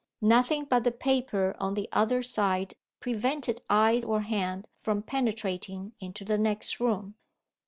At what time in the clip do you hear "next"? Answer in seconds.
6.39-6.79